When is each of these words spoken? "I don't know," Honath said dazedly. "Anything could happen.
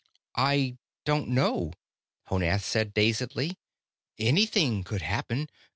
"I 0.35 0.79
don't 1.05 1.27
know," 1.27 1.73
Honath 2.29 2.63
said 2.63 2.95
dazedly. 2.95 3.55
"Anything 4.17 4.83
could 4.83 5.03
happen. 5.03 5.47